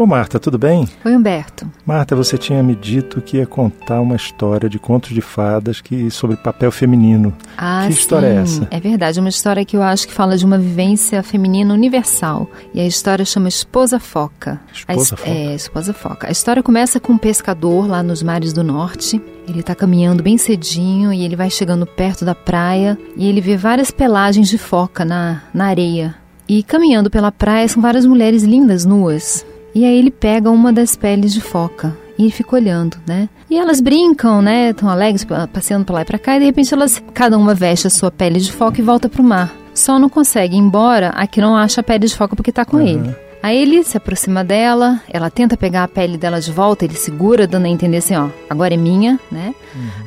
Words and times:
Ô 0.00 0.06
Marta, 0.06 0.40
tudo 0.40 0.56
bem? 0.56 0.88
Oi, 1.04 1.14
Humberto. 1.14 1.70
Marta, 1.84 2.16
você 2.16 2.38
tinha 2.38 2.62
me 2.62 2.74
dito 2.74 3.20
que 3.20 3.36
ia 3.36 3.46
contar 3.46 4.00
uma 4.00 4.16
história 4.16 4.66
de 4.66 4.78
contos 4.78 5.10
de 5.10 5.20
fadas 5.20 5.82
que 5.82 6.10
sobre 6.10 6.38
papel 6.38 6.72
feminino. 6.72 7.36
Ah, 7.54 7.84
que 7.86 7.92
história 7.92 8.30
sim. 8.30 8.34
é 8.34 8.40
essa? 8.40 8.68
É 8.70 8.80
verdade, 8.80 9.20
uma 9.20 9.28
história 9.28 9.62
que 9.62 9.76
eu 9.76 9.82
acho 9.82 10.08
que 10.08 10.14
fala 10.14 10.38
de 10.38 10.46
uma 10.46 10.56
vivência 10.56 11.22
feminina 11.22 11.74
universal. 11.74 12.48
E 12.72 12.80
a 12.80 12.86
história 12.86 13.26
chama 13.26 13.48
Esposa 13.48 14.00
Foca. 14.00 14.58
Esposa 14.72 15.14
a, 15.14 15.18
Foca. 15.18 15.30
É, 15.30 15.54
Esposa 15.54 15.92
Foca. 15.92 16.28
A 16.28 16.30
história 16.30 16.62
começa 16.62 16.98
com 16.98 17.12
um 17.12 17.18
pescador 17.18 17.86
lá 17.86 18.02
nos 18.02 18.22
mares 18.22 18.54
do 18.54 18.64
norte. 18.64 19.20
Ele 19.46 19.60
está 19.60 19.74
caminhando 19.74 20.22
bem 20.22 20.38
cedinho 20.38 21.12
e 21.12 21.22
ele 21.22 21.36
vai 21.36 21.50
chegando 21.50 21.84
perto 21.84 22.24
da 22.24 22.34
praia 22.34 22.96
e 23.18 23.28
ele 23.28 23.42
vê 23.42 23.54
várias 23.54 23.90
pelagens 23.90 24.48
de 24.48 24.56
foca 24.56 25.04
na, 25.04 25.42
na 25.52 25.66
areia. 25.66 26.19
E 26.52 26.64
caminhando 26.64 27.08
pela 27.08 27.30
praia 27.30 27.68
são 27.68 27.80
várias 27.80 28.04
mulheres 28.04 28.42
lindas 28.42 28.84
nuas. 28.84 29.46
E 29.72 29.84
aí 29.84 29.96
ele 29.96 30.10
pega 30.10 30.50
uma 30.50 30.72
das 30.72 30.96
peles 30.96 31.32
de 31.32 31.40
foca 31.40 31.96
e 32.18 32.28
fica 32.28 32.56
olhando, 32.56 32.96
né? 33.06 33.28
E 33.48 33.56
elas 33.56 33.80
brincam, 33.80 34.42
né? 34.42 34.70
Estão 34.70 34.88
alegres, 34.88 35.22
pa- 35.24 35.46
passeando 35.46 35.84
pra 35.84 35.94
lá 35.94 36.02
e 36.02 36.04
pra 36.04 36.18
cá, 36.18 36.34
e 36.36 36.40
de 36.40 36.44
repente 36.46 36.74
elas, 36.74 37.00
cada 37.14 37.38
uma 37.38 37.54
veste 37.54 37.86
a 37.86 37.90
sua 37.90 38.10
pele 38.10 38.40
de 38.40 38.50
foca 38.50 38.80
e 38.80 38.84
volta 38.84 39.08
pro 39.08 39.22
mar. 39.22 39.54
Só 39.72 39.96
não 39.96 40.08
consegue 40.08 40.56
ir 40.56 40.58
embora 40.58 41.10
a 41.10 41.24
que 41.24 41.40
não 41.40 41.56
acha 41.56 41.80
a 41.82 41.84
pele 41.84 42.08
de 42.08 42.16
foca 42.16 42.34
porque 42.34 42.50
tá 42.50 42.64
com 42.64 42.78
Uhum. 42.78 42.86
ele. 42.86 43.16
Aí 43.42 43.56
ele 43.56 43.82
se 43.84 43.96
aproxima 43.96 44.42
dela, 44.44 45.00
ela 45.08 45.30
tenta 45.30 45.56
pegar 45.56 45.84
a 45.84 45.88
pele 45.88 46.18
dela 46.18 46.40
de 46.40 46.50
volta, 46.52 46.84
ele 46.84 46.94
segura, 46.94 47.46
dando 47.46 47.64
a 47.66 47.68
entender 47.70 47.98
assim, 47.98 48.14
ó, 48.16 48.28
agora 48.50 48.74
é 48.74 48.76
minha, 48.76 49.18
né? 49.32 49.54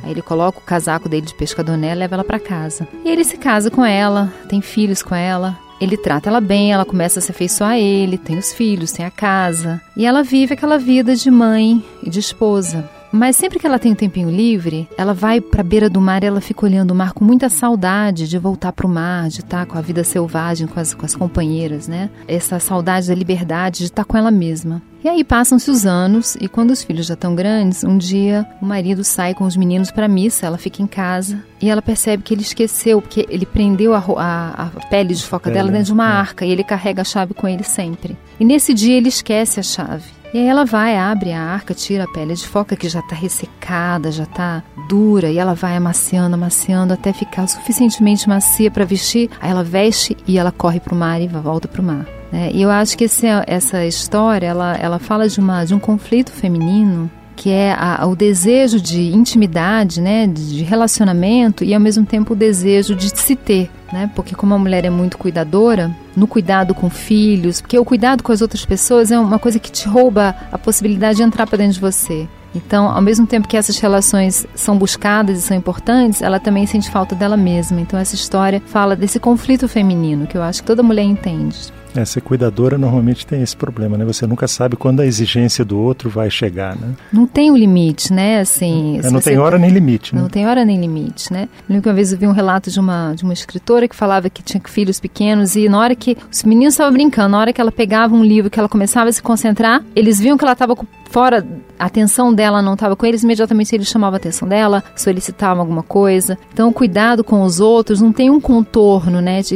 Aí 0.04 0.10
ele 0.12 0.22
coloca 0.22 0.58
o 0.58 0.62
casaco 0.62 1.08
dele 1.08 1.26
de 1.26 1.34
pescador 1.34 1.76
nela 1.76 1.94
e 1.94 1.98
leva 2.00 2.14
ela 2.16 2.22
pra 2.22 2.38
casa. 2.38 2.86
E 3.04 3.08
ele 3.08 3.24
se 3.24 3.36
casa 3.38 3.70
com 3.72 3.84
ela, 3.84 4.32
tem 4.48 4.60
filhos 4.60 5.02
com 5.02 5.14
ela. 5.16 5.58
Ele 5.80 5.96
trata 5.96 6.28
ela 6.28 6.40
bem, 6.40 6.72
ela 6.72 6.84
começa 6.84 7.18
a 7.18 7.22
se 7.22 7.30
afeiçoar 7.30 7.72
a 7.72 7.78
ele, 7.78 8.16
tem 8.16 8.38
os 8.38 8.52
filhos, 8.52 8.92
tem 8.92 9.04
a 9.04 9.10
casa. 9.10 9.80
E 9.96 10.06
ela 10.06 10.22
vive 10.22 10.54
aquela 10.54 10.78
vida 10.78 11.14
de 11.16 11.30
mãe 11.30 11.84
e 12.02 12.08
de 12.08 12.20
esposa. 12.20 12.88
Mas 13.16 13.36
sempre 13.36 13.60
que 13.60 13.66
ela 13.66 13.78
tem 13.78 13.92
um 13.92 13.94
tempinho 13.94 14.28
livre, 14.28 14.88
ela 14.98 15.14
vai 15.14 15.40
pra 15.40 15.62
beira 15.62 15.88
do 15.88 16.00
mar 16.00 16.24
e 16.24 16.26
ela 16.26 16.40
fica 16.40 16.66
olhando 16.66 16.90
o 16.90 16.94
mar 16.96 17.12
com 17.12 17.24
muita 17.24 17.48
saudade 17.48 18.28
de 18.28 18.38
voltar 18.38 18.72
pro 18.72 18.88
mar, 18.88 19.28
de 19.28 19.38
estar 19.38 19.64
com 19.66 19.78
a 19.78 19.80
vida 19.80 20.02
selvagem, 20.02 20.66
com 20.66 20.80
as, 20.80 20.92
com 20.94 21.06
as 21.06 21.14
companheiras, 21.14 21.86
né? 21.86 22.10
Essa 22.26 22.58
saudade 22.58 23.06
da 23.06 23.14
liberdade, 23.14 23.78
de 23.78 23.84
estar 23.84 24.04
com 24.04 24.18
ela 24.18 24.32
mesma. 24.32 24.82
E 25.04 25.08
aí 25.08 25.22
passam-se 25.22 25.70
os 25.70 25.86
anos 25.86 26.34
e 26.40 26.48
quando 26.48 26.72
os 26.72 26.82
filhos 26.82 27.06
já 27.06 27.14
estão 27.14 27.36
grandes, 27.36 27.84
um 27.84 27.96
dia 27.96 28.44
o 28.60 28.66
marido 28.66 29.04
sai 29.04 29.32
com 29.32 29.44
os 29.44 29.56
meninos 29.56 29.92
para 29.92 30.08
missa, 30.08 30.46
ela 30.46 30.58
fica 30.58 30.82
em 30.82 30.86
casa 30.86 31.38
e 31.62 31.70
ela 31.70 31.82
percebe 31.82 32.22
que 32.24 32.34
ele 32.34 32.42
esqueceu, 32.42 33.00
porque 33.00 33.26
ele 33.28 33.46
prendeu 33.46 33.94
a, 33.94 33.98
a- 33.98 34.62
a 34.76 34.86
pele 34.88 35.14
de 35.14 35.22
foca 35.22 35.50
dela 35.52 35.70
dentro 35.70 35.86
de 35.86 35.92
uma 35.92 36.08
é. 36.08 36.12
arca 36.12 36.44
e 36.44 36.50
ele 36.50 36.64
carrega 36.64 37.02
a 37.02 37.04
chave 37.04 37.32
com 37.32 37.46
ele 37.46 37.62
sempre. 37.62 38.16
E 38.40 38.44
nesse 38.44 38.74
dia 38.74 38.96
ele 38.96 39.08
esquece 39.08 39.60
a 39.60 39.62
chave. 39.62 40.23
E 40.34 40.38
aí 40.38 40.46
ela 40.48 40.64
vai, 40.64 40.96
abre 40.96 41.32
a 41.32 41.40
arca, 41.40 41.72
tira 41.72 42.04
a 42.04 42.08
pele 42.08 42.34
de 42.34 42.44
foca 42.46 42.74
que 42.74 42.88
já 42.88 42.98
está 42.98 43.14
ressecada, 43.14 44.10
já 44.10 44.24
está 44.24 44.64
dura, 44.88 45.30
e 45.30 45.38
ela 45.38 45.54
vai 45.54 45.76
amaciando, 45.76 46.34
amaciando 46.34 46.92
até 46.92 47.12
ficar 47.12 47.46
suficientemente 47.46 48.28
macia 48.28 48.68
para 48.68 48.84
vestir. 48.84 49.30
Aí 49.40 49.48
ela 49.52 49.62
veste 49.62 50.16
e 50.26 50.36
ela 50.36 50.50
corre 50.50 50.80
para 50.80 50.92
o 50.92 50.96
mar 50.98 51.20
e 51.20 51.28
volta 51.28 51.68
para 51.68 51.80
o 51.80 51.84
mar. 51.84 52.04
né? 52.32 52.50
E 52.52 52.60
eu 52.62 52.68
acho 52.70 52.98
que 52.98 53.04
esse- 53.04 53.28
essa 53.46 53.86
história, 53.86 54.48
ela, 54.48 54.74
ela 54.76 54.98
fala 54.98 55.28
de, 55.28 55.38
uma, 55.38 55.64
de 55.64 55.72
um 55.72 55.78
conflito 55.78 56.32
feminino 56.32 57.08
que 57.36 57.50
é 57.50 57.72
a- 57.78 58.06
o 58.06 58.14
desejo 58.14 58.80
de 58.80 59.12
intimidade, 59.12 60.00
né, 60.00 60.26
de 60.26 60.62
relacionamento 60.62 61.64
e 61.64 61.74
ao 61.74 61.80
mesmo 61.80 62.04
tempo 62.06 62.32
o 62.32 62.36
desejo 62.36 62.94
de 62.94 63.10
se 63.10 63.34
ter, 63.36 63.70
né? 63.92 64.10
Porque 64.14 64.34
como 64.34 64.54
a 64.54 64.58
mulher 64.58 64.84
é 64.84 64.90
muito 64.90 65.18
cuidadora, 65.18 65.90
no 66.16 66.26
cuidado 66.26 66.74
com 66.74 66.88
filhos, 66.88 67.60
porque 67.60 67.78
o 67.78 67.84
cuidado 67.84 68.22
com 68.22 68.32
as 68.32 68.40
outras 68.40 68.64
pessoas 68.64 69.10
é 69.10 69.18
uma 69.18 69.38
coisa 69.38 69.58
que 69.58 69.70
te 69.70 69.88
rouba 69.88 70.34
a 70.52 70.58
possibilidade 70.58 71.16
de 71.16 71.22
entrar 71.22 71.46
para 71.46 71.58
dentro 71.58 71.74
de 71.74 71.80
você. 71.80 72.28
Então, 72.54 72.88
ao 72.88 73.02
mesmo 73.02 73.26
tempo 73.26 73.48
que 73.48 73.56
essas 73.56 73.78
relações 73.80 74.46
são 74.54 74.78
buscadas 74.78 75.38
e 75.38 75.42
são 75.42 75.56
importantes, 75.56 76.22
ela 76.22 76.38
também 76.38 76.64
sente 76.66 76.88
falta 76.88 77.12
dela 77.12 77.36
mesma. 77.36 77.80
Então, 77.80 77.98
essa 77.98 78.14
história 78.14 78.62
fala 78.66 78.94
desse 78.94 79.18
conflito 79.18 79.66
feminino 79.66 80.24
que 80.26 80.36
eu 80.38 80.42
acho 80.42 80.60
que 80.62 80.66
toda 80.66 80.80
mulher 80.80 81.02
entende. 81.02 81.56
É, 81.94 82.04
ser 82.04 82.20
cuidadora 82.20 82.76
normalmente 82.76 83.26
tem 83.26 83.42
esse 83.42 83.56
problema, 83.56 83.96
né? 83.96 84.04
Você 84.04 84.26
nunca 84.26 84.48
sabe 84.48 84.76
quando 84.76 85.00
a 85.00 85.06
exigência 85.06 85.64
do 85.64 85.78
outro 85.78 86.10
vai 86.10 86.30
chegar, 86.30 86.76
né? 86.76 86.94
Não 87.12 87.26
tem 87.26 87.50
o 87.50 87.56
limite, 87.56 88.12
né? 88.12 88.40
Assim, 88.40 89.00
É, 89.02 89.10
não 89.10 89.20
tem 89.20 89.38
hora 89.38 89.58
nem 89.58 89.70
limite, 89.70 90.14
né? 90.14 90.20
Não 90.20 90.28
tem 90.28 90.46
hora 90.46 90.64
nem 90.64 90.80
limite, 90.80 91.32
né? 91.32 91.48
Eu 91.52 91.64
lembro 91.68 91.82
que 91.82 91.88
uma 91.88 91.94
vez 91.94 92.12
eu 92.12 92.18
vi 92.18 92.26
um 92.26 92.32
relato 92.32 92.70
de 92.70 92.80
uma, 92.80 93.14
de 93.14 93.22
uma 93.22 93.32
escritora 93.32 93.86
que 93.86 93.94
falava 93.94 94.28
que 94.28 94.42
tinha 94.42 94.60
filhos 94.64 94.98
pequenos 94.98 95.54
e 95.54 95.68
na 95.68 95.78
hora 95.78 95.94
que 95.94 96.16
os 96.30 96.42
meninos 96.42 96.74
estavam 96.74 96.92
brincando, 96.92 97.30
na 97.30 97.38
hora 97.38 97.52
que 97.52 97.60
ela 97.60 97.70
pegava 97.72 98.14
um 98.14 98.24
livro 98.24 98.50
que 98.50 98.58
ela 98.58 98.68
começava 98.68 99.08
a 99.08 99.12
se 99.12 99.22
concentrar, 99.22 99.84
eles 99.94 100.18
viam 100.18 100.36
que 100.36 100.44
ela 100.44 100.52
estava 100.52 100.74
fora, 101.14 101.46
a 101.78 101.84
atenção 101.84 102.34
dela 102.34 102.60
não 102.60 102.74
estava 102.74 102.96
com 102.96 103.06
eles, 103.06 103.22
imediatamente 103.22 103.72
eles 103.72 103.86
chamavam 103.86 104.14
a 104.14 104.16
atenção 104.16 104.48
dela, 104.48 104.82
solicitavam 104.96 105.60
alguma 105.60 105.84
coisa. 105.84 106.36
Então, 106.52 106.72
cuidado 106.72 107.22
com 107.22 107.42
os 107.42 107.60
outros 107.60 108.00
não 108.00 108.12
tem 108.12 108.30
um 108.30 108.40
contorno, 108.40 109.20
né? 109.20 109.40
De, 109.40 109.54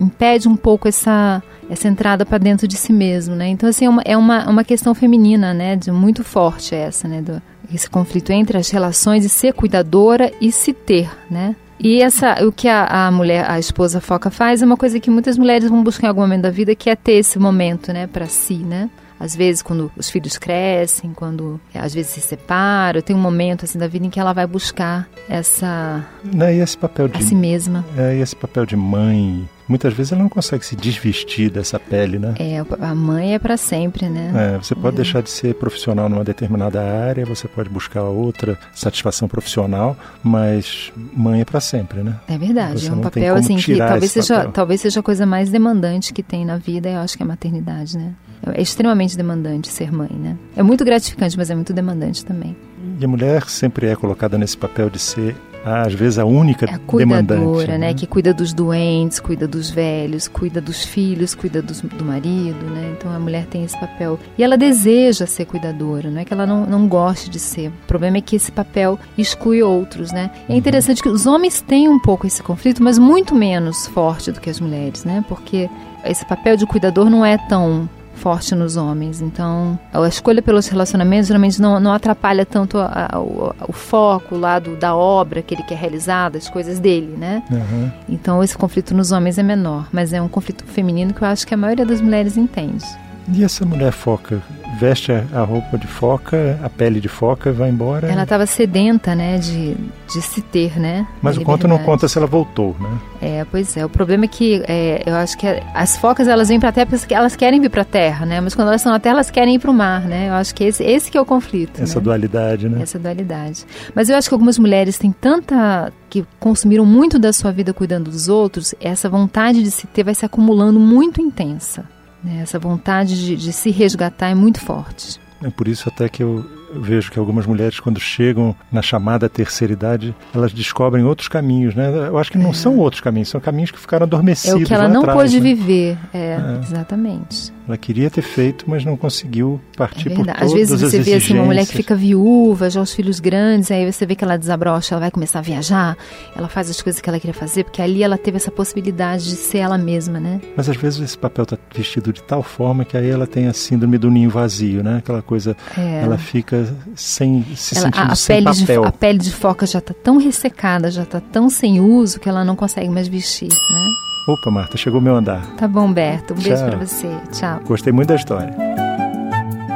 impede 0.00 0.48
um 0.48 0.56
pouco 0.56 0.88
essa 0.88 1.42
essa 1.68 1.88
entrada 1.88 2.26
para 2.26 2.38
dentro 2.38 2.68
de 2.68 2.76
si 2.76 2.92
mesmo, 2.92 3.34
né? 3.34 3.48
Então 3.48 3.68
assim 3.68 3.86
é 3.86 3.88
uma, 3.88 4.02
é 4.04 4.16
uma, 4.16 4.48
uma 4.48 4.64
questão 4.64 4.94
feminina, 4.94 5.52
né? 5.52 5.76
De 5.76 5.90
muito 5.90 6.22
forte 6.22 6.74
essa, 6.74 7.06
né? 7.06 7.20
Do, 7.20 7.40
esse 7.72 7.88
conflito 7.88 8.30
entre 8.30 8.56
as 8.56 8.70
relações 8.70 9.22
de 9.22 9.28
ser 9.28 9.52
cuidadora 9.52 10.30
e 10.40 10.52
se 10.52 10.72
ter, 10.72 11.10
né? 11.30 11.56
E 11.80 12.00
essa, 12.02 12.46
o 12.46 12.52
que 12.52 12.68
a, 12.68 13.06
a 13.06 13.10
mulher, 13.10 13.50
a 13.50 13.58
esposa 13.58 14.00
foca 14.00 14.30
faz 14.30 14.62
é 14.62 14.66
uma 14.66 14.76
coisa 14.76 15.00
que 15.00 15.10
muitas 15.10 15.36
mulheres 15.36 15.68
vão 15.68 15.82
buscar 15.82 16.06
em 16.06 16.08
algum 16.08 16.20
momento 16.20 16.42
da 16.42 16.50
vida, 16.50 16.74
que 16.74 16.88
é 16.88 16.96
ter 16.96 17.14
esse 17.14 17.38
momento, 17.38 17.92
né, 17.92 18.06
para 18.06 18.26
si, 18.26 18.56
né? 18.56 18.88
Às 19.24 19.34
vezes, 19.34 19.62
quando 19.62 19.90
os 19.96 20.10
filhos 20.10 20.36
crescem, 20.36 21.14
quando 21.14 21.58
às 21.74 21.94
vezes 21.94 22.10
se 22.10 22.20
separam, 22.20 23.00
tem 23.00 23.16
um 23.16 23.18
momento 23.18 23.64
assim 23.64 23.78
da 23.78 23.88
vida 23.88 24.04
em 24.04 24.10
que 24.10 24.20
ela 24.20 24.34
vai 24.34 24.46
buscar 24.46 25.08
essa 25.30 26.04
Né? 26.22 26.56
E 26.56 26.58
esse 26.60 26.76
papel 26.76 27.08
de 27.08 27.16
a 27.16 27.22
si 27.22 27.34
mesma. 27.34 27.82
É, 27.96 28.18
e 28.18 28.20
esse 28.20 28.36
papel 28.36 28.66
de 28.66 28.76
mãe, 28.76 29.48
muitas 29.68 29.92
vezes 29.92 30.12
ela 30.12 30.22
não 30.22 30.28
consegue 30.28 30.64
se 30.64 30.76
desvestir 30.76 31.50
dessa 31.50 31.78
pele, 31.78 32.18
né? 32.18 32.34
É, 32.38 32.64
a 32.80 32.94
mãe 32.94 33.34
é 33.34 33.38
para 33.38 33.56
sempre, 33.56 34.08
né? 34.08 34.54
É, 34.54 34.58
você 34.58 34.74
pode 34.74 34.96
deixar 34.96 35.22
de 35.22 35.30
ser 35.30 35.54
profissional 35.54 36.08
numa 36.08 36.24
determinada 36.24 36.82
área, 36.82 37.24
você 37.24 37.48
pode 37.48 37.68
buscar 37.68 38.02
outra 38.02 38.58
satisfação 38.74 39.28
profissional, 39.28 39.96
mas 40.22 40.92
mãe 41.14 41.40
é 41.40 41.44
para 41.44 41.60
sempre, 41.60 42.02
né? 42.02 42.16
É 42.28 42.36
verdade, 42.38 42.80
Você 42.80 42.88
é 42.88 42.92
um 42.92 43.00
papel 43.00 43.34
assim 43.36 43.56
que 43.56 43.76
talvez 43.76 44.12
seja, 44.12 44.36
papel. 44.36 44.52
talvez 44.52 44.80
seja 44.80 45.00
a 45.00 45.02
coisa 45.02 45.26
mais 45.26 45.50
demandante 45.50 46.12
que 46.12 46.22
tem 46.22 46.44
na 46.44 46.56
vida, 46.56 46.88
eu 46.88 46.98
acho 47.00 47.16
que 47.16 47.22
é 47.22 47.26
a 47.26 47.28
maternidade, 47.28 47.96
né? 47.96 48.12
É 48.52 48.60
extremamente 48.60 49.16
demandante 49.16 49.68
ser 49.68 49.90
mãe, 49.90 50.10
né? 50.12 50.36
É 50.56 50.62
muito 50.62 50.84
gratificante, 50.84 51.36
mas 51.36 51.50
é 51.50 51.54
muito 51.54 51.72
demandante 51.72 52.24
também. 52.24 52.54
E 53.00 53.04
a 53.04 53.08
mulher 53.08 53.48
sempre 53.48 53.86
é 53.86 53.96
colocada 53.96 54.36
nesse 54.36 54.56
papel 54.56 54.90
de 54.90 54.98
ser, 54.98 55.34
às 55.64 55.94
vezes, 55.94 56.18
a 56.18 56.24
única 56.24 56.66
É 56.66 56.74
a 56.74 56.78
cuidadora, 56.78 57.26
demandante. 57.36 57.78
né? 57.78 57.94
Que 57.94 58.06
cuida 58.06 58.34
dos 58.34 58.52
doentes, 58.52 59.18
cuida 59.20 59.48
dos 59.48 59.70
velhos, 59.70 60.28
cuida 60.28 60.60
dos 60.60 60.84
filhos, 60.84 61.34
cuida 61.34 61.62
dos- 61.62 61.80
do 61.80 62.04
marido, 62.04 62.64
né? 62.66 62.94
Então 62.98 63.10
a 63.12 63.18
mulher 63.18 63.46
tem 63.46 63.64
esse 63.64 63.78
papel. 63.78 64.18
E 64.36 64.42
ela 64.44 64.56
deseja 64.56 65.26
ser 65.26 65.44
cuidadora, 65.46 66.10
não 66.10 66.20
é 66.20 66.24
que 66.24 66.32
ela 66.32 66.46
não, 66.46 66.66
não 66.66 66.86
goste 66.86 67.30
de 67.30 67.38
ser. 67.38 67.68
O 67.68 67.86
problema 67.86 68.18
é 68.18 68.20
que 68.20 68.36
esse 68.36 68.52
papel 68.52 68.98
exclui 69.16 69.62
outros, 69.62 70.12
né? 70.12 70.30
É 70.48 70.54
interessante 70.56 71.02
que 71.02 71.08
os 71.08 71.26
homens 71.26 71.60
têm 71.60 71.88
um 71.88 71.98
pouco 71.98 72.26
esse 72.26 72.42
conflito, 72.42 72.82
mas 72.82 72.98
muito 72.98 73.34
menos 73.34 73.86
forte 73.86 74.30
do 74.30 74.40
que 74.40 74.50
as 74.50 74.60
mulheres, 74.60 75.04
né? 75.04 75.24
Porque 75.28 75.68
esse 76.04 76.24
papel 76.26 76.56
de 76.56 76.66
cuidador 76.66 77.08
não 77.08 77.24
é 77.24 77.38
tão 77.48 77.88
forte 78.14 78.54
nos 78.54 78.76
homens. 78.76 79.20
Então, 79.20 79.78
a 79.92 80.06
escolha 80.08 80.40
pelos 80.40 80.66
relacionamentos 80.68 81.26
geralmente 81.28 81.60
não, 81.60 81.78
não 81.80 81.92
atrapalha 81.92 82.46
tanto 82.46 82.78
a- 82.78 83.08
a- 83.12 83.18
o, 83.20 83.54
o 83.68 83.72
foco 83.72 84.36
lá 84.36 84.58
do, 84.58 84.76
da 84.76 84.94
obra 84.94 85.42
que 85.42 85.54
ele 85.54 85.62
quer 85.62 85.76
realizar, 85.76 86.30
das 86.30 86.48
coisas 86.48 86.78
dele, 86.78 87.14
né? 87.16 87.42
Uhum. 87.50 87.90
Então, 88.08 88.42
esse 88.42 88.56
conflito 88.56 88.94
nos 88.94 89.12
homens 89.12 89.38
é 89.38 89.42
menor, 89.42 89.88
mas 89.92 90.12
é 90.12 90.20
um 90.22 90.28
conflito 90.28 90.64
feminino 90.64 91.12
que 91.12 91.22
eu 91.22 91.28
acho 91.28 91.46
que 91.46 91.54
a 91.54 91.56
maioria 91.56 91.84
das 91.86 92.00
mulheres 92.00 92.36
entende. 92.36 92.84
E 93.32 93.42
essa 93.42 93.64
mulher 93.64 93.92
foca 93.92 94.42
veste 94.74 95.12
a, 95.12 95.42
roupa 95.42 95.78
de 95.78 95.86
foca, 95.86 96.58
a 96.62 96.68
pele 96.68 97.00
de 97.00 97.08
foca 97.08 97.50
e 97.50 97.52
vai 97.52 97.70
embora. 97.70 98.10
Ela 98.10 98.24
estava 98.24 98.46
sedenta, 98.46 99.14
né, 99.14 99.38
de, 99.38 99.74
de 99.74 100.22
se 100.22 100.42
ter, 100.42 100.78
né? 100.78 101.06
Mas 101.22 101.36
o 101.36 101.42
conto 101.42 101.66
não 101.66 101.78
conta 101.78 102.08
se 102.08 102.18
ela 102.18 102.26
voltou, 102.26 102.76
né? 102.78 102.98
É, 103.22 103.46
pois 103.50 103.76
é. 103.76 103.84
O 103.84 103.88
problema 103.88 104.26
é 104.26 104.28
que 104.28 104.62
é, 104.68 105.02
eu 105.06 105.14
acho 105.14 105.38
que 105.38 105.46
as 105.74 105.96
focas 105.96 106.28
elas 106.28 106.48
vêm 106.48 106.60
para 106.60 106.68
a 106.68 106.72
terra 106.72 106.86
porque 106.86 107.14
elas 107.14 107.34
querem 107.34 107.60
vir 107.60 107.70
para 107.70 107.82
a 107.82 107.84
terra, 107.84 108.26
né? 108.26 108.40
Mas 108.40 108.54
quando 108.54 108.68
elas 108.68 108.80
estão 108.80 108.92
na 108.92 109.00
terra 109.00 109.14
elas 109.14 109.30
querem 109.30 109.54
ir 109.54 109.58
para 109.58 109.70
o 109.70 109.74
mar, 109.74 110.02
né? 110.02 110.28
Eu 110.28 110.34
acho 110.34 110.54
que 110.54 110.64
esse, 110.64 110.84
esse 110.84 111.10
que 111.10 111.16
é 111.16 111.20
o 111.20 111.24
conflito. 111.24 111.82
Essa 111.82 111.98
né? 111.98 112.04
dualidade, 112.04 112.68
né? 112.68 112.82
Essa 112.82 112.98
dualidade. 112.98 113.64
Mas 113.94 114.08
eu 114.08 114.16
acho 114.16 114.28
que 114.28 114.34
algumas 114.34 114.58
mulheres 114.58 114.98
têm 114.98 115.12
tanta. 115.12 115.92
que 116.10 116.24
consumiram 116.38 116.84
muito 116.84 117.18
da 117.18 117.32
sua 117.32 117.50
vida 117.50 117.72
cuidando 117.72 118.10
dos 118.10 118.28
outros, 118.28 118.74
essa 118.80 119.08
vontade 119.08 119.62
de 119.62 119.70
se 119.70 119.86
ter 119.86 120.04
vai 120.04 120.14
se 120.14 120.24
acumulando 120.24 120.78
muito 120.78 121.20
intensa. 121.20 121.84
Né? 122.24 122.40
Essa 122.42 122.58
vontade 122.58 123.14
de, 123.16 123.36
de 123.36 123.52
se 123.52 123.70
resgatar 123.70 124.28
é 124.28 124.34
muito 124.34 124.60
forte. 124.60 125.20
É 125.42 125.50
por 125.50 125.68
isso 125.68 125.88
até 125.88 126.08
que 126.08 126.22
eu 126.22 126.44
vejo 126.74 127.10
que 127.10 127.18
algumas 127.18 127.46
mulheres, 127.46 127.78
quando 127.78 128.00
chegam 128.00 128.54
na 128.72 128.82
chamada 128.82 129.28
terceira 129.28 129.72
idade, 129.72 130.14
elas 130.34 130.52
descobrem 130.52 131.04
outros 131.04 131.28
caminhos, 131.28 131.74
né? 131.74 131.88
Eu 132.08 132.18
acho 132.18 132.32
que 132.32 132.38
não 132.38 132.50
é. 132.50 132.54
são 132.54 132.78
outros 132.78 133.00
caminhos, 133.00 133.28
são 133.28 133.40
caminhos 133.40 133.70
que 133.70 133.78
ficaram 133.78 134.04
adormecidos. 134.04 134.60
É 134.60 134.64
o 134.64 134.66
que 134.66 134.74
ela 134.74 134.88
não 134.88 135.02
atrás, 135.02 135.20
pôde 135.20 135.40
né? 135.40 135.54
viver, 135.54 135.98
é, 136.12 136.18
é, 136.18 136.60
exatamente. 136.62 137.52
Ela 137.66 137.78
queria 137.78 138.10
ter 138.10 138.22
feito, 138.22 138.64
mas 138.68 138.84
não 138.84 138.96
conseguiu 138.96 139.60
partir 139.76 140.12
é 140.12 140.14
por 140.14 140.26
todas 140.26 140.42
Às 140.42 140.52
vezes 140.52 140.80
você 140.80 141.00
vê 141.00 141.14
assim, 141.14 141.34
uma 141.34 141.44
mulher 141.44 141.66
que 141.66 141.74
fica 141.74 141.94
viúva, 141.94 142.68
já 142.68 142.80
os 142.80 142.92
filhos 142.92 143.20
grandes, 143.20 143.70
aí 143.70 143.90
você 143.90 144.04
vê 144.04 144.14
que 144.14 144.22
ela 144.22 144.36
desabrocha, 144.36 144.94
ela 144.94 145.00
vai 145.00 145.10
começar 145.10 145.38
a 145.38 145.42
viajar, 145.42 145.96
ela 146.36 146.48
faz 146.48 146.68
as 146.68 146.80
coisas 146.82 147.00
que 147.00 147.08
ela 147.08 147.18
queria 147.18 147.34
fazer, 147.34 147.64
porque 147.64 147.80
ali 147.80 148.02
ela 148.02 148.18
teve 148.18 148.36
essa 148.36 148.50
possibilidade 148.50 149.24
de 149.24 149.36
ser 149.36 149.58
ela 149.58 149.78
mesma, 149.78 150.20
né? 150.20 150.40
Mas 150.56 150.68
às 150.68 150.76
vezes 150.76 151.00
esse 151.00 151.16
papel 151.16 151.44
está 151.44 151.56
vestido 151.74 152.12
de 152.12 152.22
tal 152.22 152.42
forma 152.42 152.84
que 152.84 152.96
aí 152.96 153.08
ela 153.08 153.26
tem 153.26 153.46
a 153.46 153.52
síndrome 153.54 153.96
do 153.96 154.10
ninho 154.10 154.28
vazio, 154.28 154.82
né? 154.82 154.98
Aquela 154.98 155.22
coisa, 155.22 155.56
é. 155.76 156.02
ela 156.02 156.18
fica 156.18 156.74
sem 156.94 157.44
se 157.56 157.78
ela, 157.78 157.86
sentindo 157.86 158.08
a, 158.08 158.12
a 158.12 158.16
sem 158.16 158.44
pele 158.44 158.60
papel. 158.60 158.82
De, 158.82 158.88
a 158.88 158.92
pele 158.92 159.18
de 159.18 159.32
foca 159.32 159.66
já 159.66 159.78
está 159.78 159.94
tão 159.94 160.18
ressecada, 160.18 160.90
já 160.90 161.02
está 161.02 161.20
tão 161.20 161.48
sem 161.48 161.80
uso 161.80 162.20
que 162.20 162.28
ela 162.28 162.44
não 162.44 162.54
consegue 162.54 162.90
mais 162.90 163.08
vestir, 163.08 163.48
né? 163.48 164.03
Opa, 164.26 164.50
Marta, 164.50 164.76
chegou 164.76 165.00
meu 165.00 165.14
andar. 165.16 165.44
Tá 165.56 165.68
bom, 165.68 165.92
Berto. 165.92 166.32
Um 166.32 166.36
Tchau. 166.36 166.44
beijo 166.48 166.64
para 166.64 166.76
você. 166.78 167.10
Tchau. 167.32 167.60
Gostei 167.66 167.92
muito 167.92 168.08
da 168.08 168.16
história. 168.16 168.54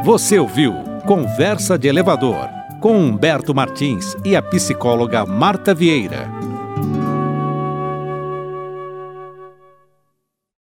Você 0.05 0.39
ouviu 0.39 0.73
Conversa 1.05 1.79
de 1.79 1.89
Elevador 1.89 2.49
com 2.81 2.97
Humberto 2.97 3.55
Martins 3.55 4.17
e 4.25 4.37
a 4.37 4.43
psicóloga 4.43 5.27
Marta 5.27 5.75
Vieira. 5.75 6.38